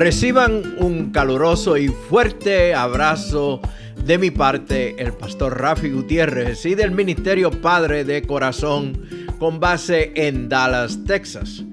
[0.00, 3.60] reciban un caluroso y fuerte abrazo
[4.02, 10.12] de mi parte, el pastor Rafi Gutiérrez y del Ministerio Padre de Corazón con base
[10.14, 11.64] en Dallas, Texas.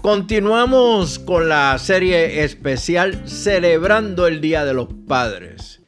[0.00, 5.82] Continuamos con la serie especial celebrando el Día de los Padres.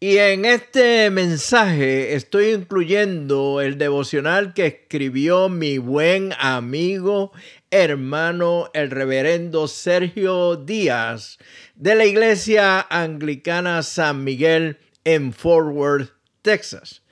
[0.00, 7.32] Y en este mensaje estoy incluyendo el devocional que escribió mi buen amigo,
[7.70, 11.38] hermano, el reverendo Sergio Díaz
[11.74, 17.02] de la Iglesia Anglicana San Miguel en Fort Worth, Texas.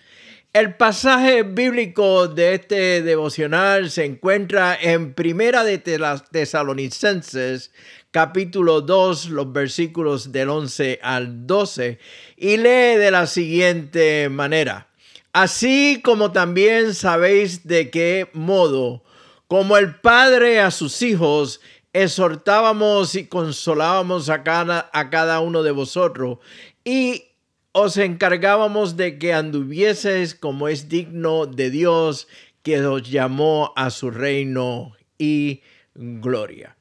[0.52, 7.72] El pasaje bíblico de este devocional se encuentra en Primera de Tesalonicenses,
[8.10, 11.98] capítulo 2, los versículos del 11 al 12,
[12.38, 14.88] y lee de la siguiente manera.
[15.34, 19.04] Así como también sabéis de qué modo,
[19.48, 21.60] como el Padre a sus hijos,
[21.92, 26.38] exhortábamos y consolábamos a cada, a cada uno de vosotros,
[26.84, 27.24] y
[27.72, 32.28] os encargábamos de que anduvieseis como es digno de Dios
[32.62, 35.62] que os llamó a su reino y
[35.94, 36.76] gloria.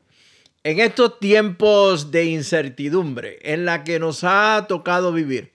[0.64, 5.55] En estos tiempos de incertidumbre en la que nos ha tocado vivir,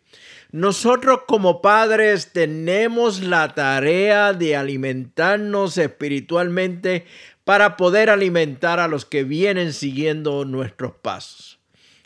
[0.53, 7.07] nosotros como padres tenemos la tarea de alimentarnos espiritualmente
[7.45, 11.61] para poder alimentar a los que vienen siguiendo nuestros pasos.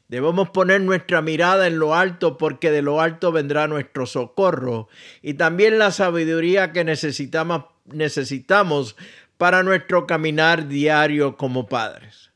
[0.08, 4.88] Debemos poner nuestra mirada en lo alto porque de lo alto vendrá nuestro socorro
[5.22, 8.96] y también la sabiduría que necesitamos, necesitamos
[9.38, 12.30] para nuestro caminar diario como padres.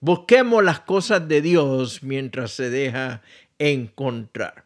[0.00, 3.22] Busquemos las cosas de Dios mientras se deja
[3.58, 4.63] encontrar.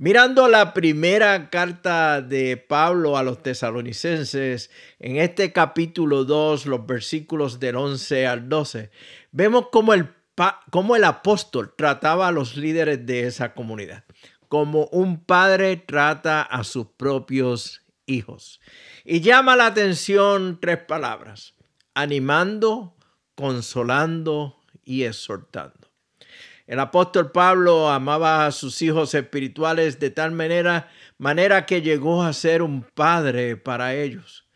[0.00, 4.70] Mirando la primera carta de Pablo a los tesalonicenses,
[5.00, 8.92] en este capítulo 2, los versículos del 11 al 12,
[9.32, 10.14] vemos cómo el
[10.70, 14.04] cómo el apóstol trataba a los líderes de esa comunidad,
[14.46, 18.60] como un padre trata a sus propios hijos.
[19.04, 21.56] Y llama la atención tres palabras,
[21.94, 22.94] animando,
[23.34, 25.77] consolando y exhortando.
[26.68, 32.34] El apóstol Pablo amaba a sus hijos espirituales de tal manera, manera que llegó a
[32.34, 34.46] ser un padre para ellos.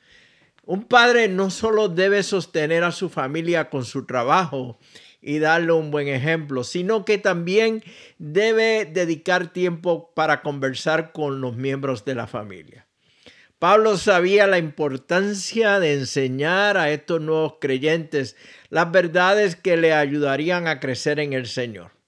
[0.66, 4.78] Un padre no solo debe sostener a su familia con su trabajo
[5.22, 7.82] y darle un buen ejemplo, sino que también
[8.18, 12.86] debe dedicar tiempo para conversar con los miembros de la familia.
[13.58, 18.36] Pablo sabía la importancia de enseñar a estos nuevos creyentes
[18.68, 22.01] las verdades que le ayudarían a crecer en el Señor.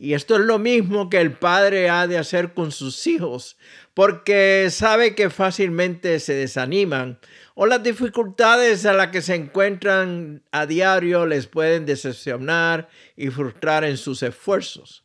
[0.00, 3.58] Y esto es lo mismo que el padre ha de hacer con sus hijos,
[3.94, 7.18] porque sabe que fácilmente se desaniman
[7.60, 13.82] o las dificultades a las que se encuentran a diario les pueden decepcionar y frustrar
[13.82, 15.04] en sus esfuerzos.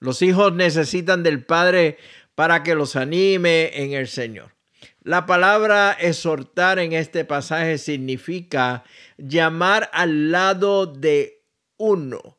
[0.00, 1.96] Los hijos necesitan del Padre
[2.34, 4.56] para que los anime en el Señor.
[5.04, 8.82] La palabra exhortar en este pasaje significa
[9.16, 11.44] llamar al lado de
[11.76, 12.36] uno.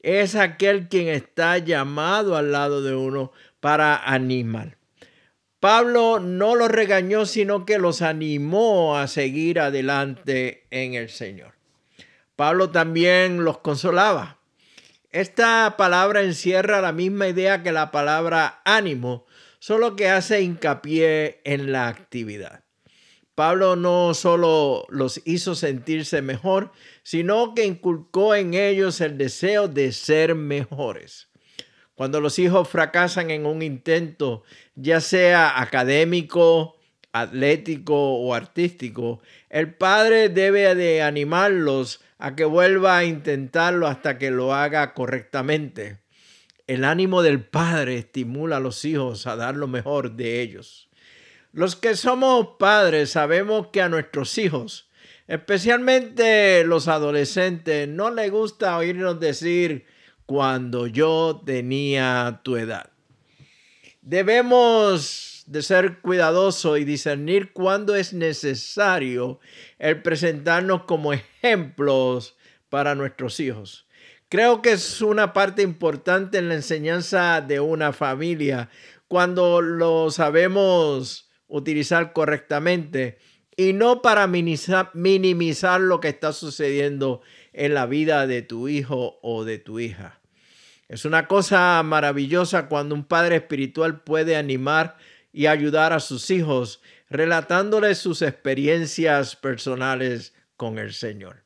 [0.00, 4.78] Es aquel quien está llamado al lado de uno para animar.
[5.60, 11.54] Pablo no los regañó, sino que los animó a seguir adelante en el Señor.
[12.36, 14.38] Pablo también los consolaba.
[15.10, 19.26] Esta palabra encierra la misma idea que la palabra ánimo,
[19.58, 22.62] solo que hace hincapié en la actividad.
[23.38, 26.72] Pablo no solo los hizo sentirse mejor,
[27.04, 31.28] sino que inculcó en ellos el deseo de ser mejores.
[31.94, 34.42] Cuando los hijos fracasan en un intento,
[34.74, 36.78] ya sea académico,
[37.12, 44.32] atlético o artístico, el padre debe de animarlos a que vuelva a intentarlo hasta que
[44.32, 46.00] lo haga correctamente.
[46.66, 50.87] El ánimo del padre estimula a los hijos a dar lo mejor de ellos.
[51.58, 54.88] Los que somos padres sabemos que a nuestros hijos,
[55.26, 59.84] especialmente los adolescentes, no les gusta oírnos decir,
[60.24, 62.90] cuando yo tenía tu edad.
[64.02, 69.40] Debemos de ser cuidadosos y discernir cuándo es necesario
[69.80, 72.36] el presentarnos como ejemplos
[72.68, 73.88] para nuestros hijos.
[74.28, 78.70] Creo que es una parte importante en la enseñanza de una familia
[79.08, 83.18] cuando lo sabemos utilizar correctamente
[83.56, 87.22] y no para minimizar, lo que está sucediendo
[87.52, 90.20] en la vida de tu hijo o de tu hija.
[90.88, 94.96] Es una cosa maravillosa cuando un padre espiritual puede animar
[95.32, 96.80] y ayudar a sus hijos
[97.10, 101.42] relatándoles sus experiencias personales con el Señor.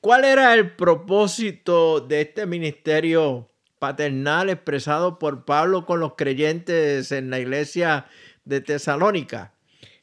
[0.00, 7.30] ¿Cuál era el propósito de este ministerio paternal expresado por Pablo con los creyentes en
[7.30, 8.06] la iglesia
[8.46, 9.52] de Tesalónica?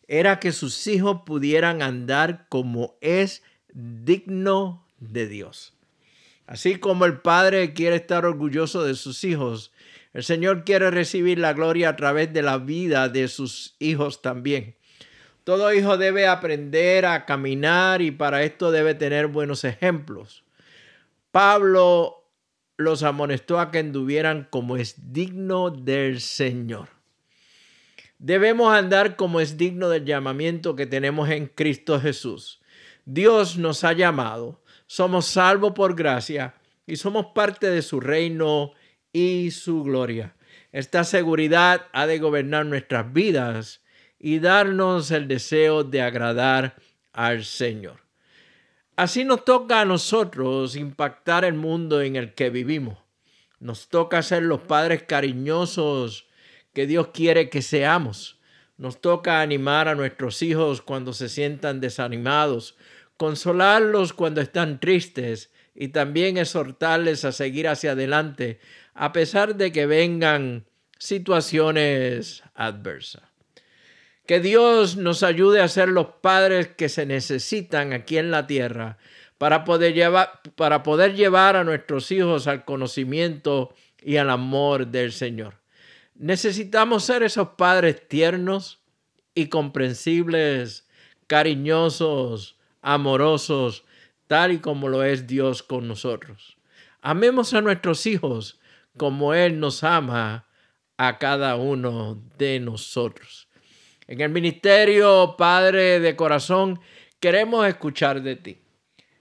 [0.07, 3.42] Era que sus hijos pudieran andar como es
[3.74, 5.74] digno de Dios.
[6.45, 9.72] Así como el padre quiere estar orgulloso de sus hijos,
[10.13, 14.75] el Señor quiere recibir la gloria a través de la vida de sus hijos también.
[15.44, 20.44] Todo hijo debe aprender a caminar y para esto debe tener buenos ejemplos.
[21.31, 22.24] Pablo
[22.78, 26.90] los amonestó a que anduvieran como es digno del Señor.
[28.23, 32.61] Debemos andar como es digno del llamamiento que tenemos en Cristo Jesús.
[33.03, 36.55] Dios nos ha llamado, somos salvos por gracia
[36.87, 38.71] y somos parte de su reino
[39.11, 40.37] y su gloria.
[40.71, 43.81] Esta seguridad ha de gobernar nuestras vidas
[44.17, 46.77] y darnos el deseo de agradar
[47.11, 48.05] al Señor.
[48.95, 52.97] Así nos toca a nosotros impactar el mundo en el que vivimos.
[53.59, 56.29] Nos toca ser los padres cariñosos
[56.73, 58.39] que Dios quiere que seamos.
[58.77, 62.75] Nos toca animar a nuestros hijos cuando se sientan desanimados,
[63.17, 68.59] consolarlos cuando están tristes y también exhortarles a seguir hacia adelante
[68.93, 70.65] a pesar de que vengan
[70.99, 73.23] situaciones adversas.
[74.25, 78.97] Que Dios nos ayude a ser los padres que se necesitan aquí en la tierra
[79.37, 85.11] para poder llevar, para poder llevar a nuestros hijos al conocimiento y al amor del
[85.11, 85.62] Señor.
[86.15, 88.81] Necesitamos ser esos padres tiernos
[89.33, 90.88] y comprensibles,
[91.27, 93.86] cariñosos, amorosos,
[94.27, 96.57] tal y como lo es Dios con nosotros.
[97.01, 98.60] Amemos a nuestros hijos
[98.98, 100.48] como Él nos ama
[100.98, 103.48] a cada uno de nosotros.
[104.07, 106.80] En el ministerio, Padre de Corazón,
[107.19, 108.57] queremos escuchar de ti.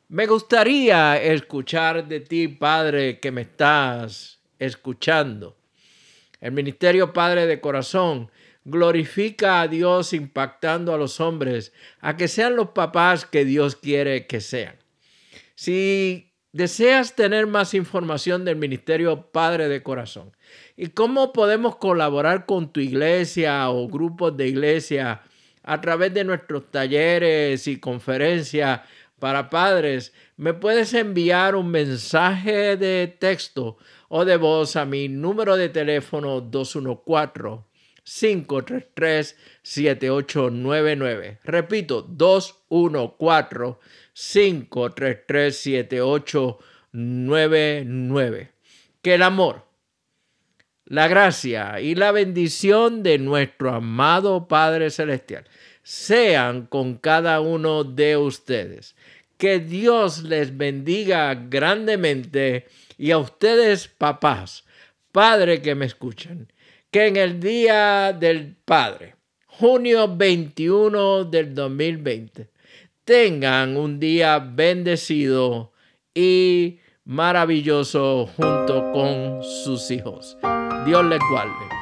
[0.09, 5.57] Me gustaría escuchar de ti, Padre, que me estás escuchando.
[6.43, 8.31] El ministerio, Padre de Corazón,
[8.67, 14.27] glorifica a Dios impactando a los hombres a que sean los papás que Dios quiere
[14.27, 14.77] que sean.
[15.55, 20.33] Si deseas tener más información del ministerio Padre de Corazón,
[20.77, 25.23] ¿Y cómo podemos colaborar con tu iglesia o grupos de iglesia
[25.63, 28.81] a través de nuestros talleres y conferencias
[29.19, 30.13] para padres?
[30.37, 33.77] Me puedes enviar un mensaje de texto
[34.15, 37.65] o de voz a mi número de teléfono 214
[38.05, 41.39] 533 7899.
[41.45, 43.79] Repito, 214
[44.13, 48.53] 533 7899.
[49.01, 49.65] Que el amor
[50.85, 55.49] la gracia y la bendición de nuestro amado Padre Celestial
[55.83, 58.95] sean con cada uno de ustedes.
[59.43, 64.65] Que Dios les bendiga grandemente y a ustedes papás,
[65.11, 66.47] Padre que me escuchan,
[66.93, 69.17] que en el Día del Padre,
[69.47, 72.51] junio 21 del 2020,
[73.05, 75.73] tengan un día bendecido
[76.15, 80.39] y maravilloso junto con sus hijos.
[80.87, 81.82] Dios les guarde.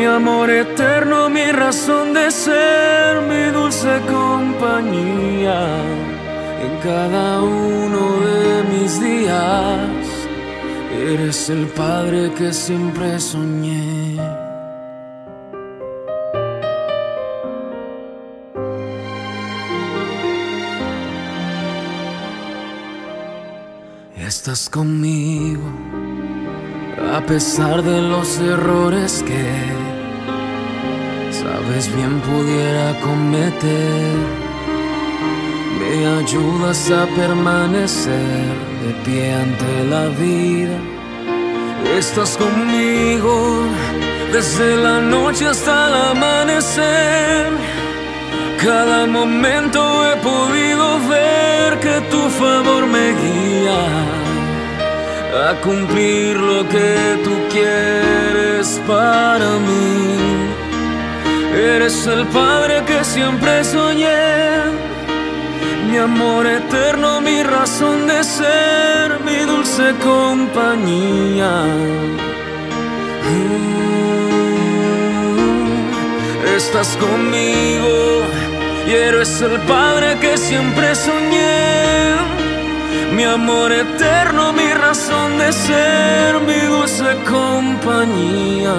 [0.00, 5.60] mi amor eterno, mi razón de ser, mi dulce compañía
[6.64, 10.06] en cada uno de mis días.
[11.12, 14.16] Eres el padre que siempre soñé.
[24.16, 25.68] Estás conmigo
[27.08, 29.44] a pesar de los errores que
[31.32, 34.16] sabes bien pudiera cometer.
[35.78, 40.78] Me ayudas a permanecer de pie ante la vida.
[41.96, 43.64] Estás conmigo
[44.32, 47.46] desde la noche hasta el amanecer.
[48.62, 54.29] Cada momento he podido ver que tu favor me guía
[55.34, 60.50] a cumplir lo que tú quieres para mí.
[61.54, 64.62] Eres el Padre que siempre soñé,
[65.90, 71.64] mi amor eterno, mi razón de ser, mi dulce compañía.
[73.30, 73.96] Mm,
[76.56, 78.22] estás conmigo
[78.86, 81.99] y eres el Padre que siempre soñé
[83.20, 88.76] mi amor eterno, mi razón de ser, mi dulce compañía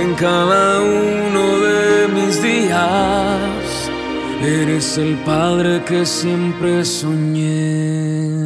[0.00, 3.90] en cada uno de mis días.
[4.42, 8.45] Eres el Padre que siempre soñé.